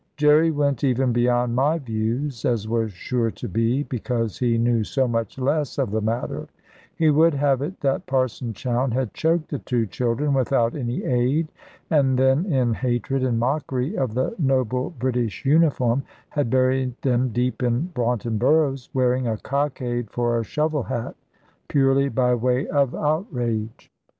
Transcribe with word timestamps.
Jerry 0.17 0.49
went 0.49 0.83
even 0.83 1.13
beyond 1.13 1.55
my 1.55 1.77
views, 1.77 2.43
as 2.43 2.67
was 2.67 2.91
sure 2.91 3.29
to 3.29 3.47
be, 3.47 3.83
because 3.83 4.39
he 4.39 4.57
knew 4.57 4.83
so 4.83 5.07
much 5.07 5.37
less 5.37 5.77
of 5.77 5.91
the 5.91 6.01
matter; 6.01 6.47
he 6.95 7.11
would 7.11 7.35
have 7.35 7.61
it 7.61 7.79
that 7.81 8.07
Parson 8.07 8.51
Chowne 8.51 8.93
had 8.93 9.13
choked 9.13 9.51
the 9.51 9.59
two 9.59 9.85
children 9.85 10.33
without 10.33 10.73
any 10.73 11.03
aid, 11.03 11.49
and 11.91 12.17
then 12.17 12.47
in 12.47 12.73
hatred 12.73 13.21
and 13.23 13.37
mockery 13.37 13.95
of 13.95 14.15
the 14.15 14.33
noble 14.39 14.89
British 14.97 15.45
uniform, 15.45 16.01
had 16.29 16.49
buried 16.49 16.99
them 17.03 17.29
deep 17.29 17.61
in 17.61 17.91
Braunton 17.93 18.39
Burrows, 18.39 18.89
wearing 18.95 19.27
a 19.27 19.37
cockade 19.37 20.09
for 20.09 20.39
a 20.39 20.43
shovel 20.43 20.81
hat, 20.81 21.15
purely 21.67 22.09
by 22.09 22.33
way 22.33 22.67
of 22.69 22.95
outrage. 22.95 23.91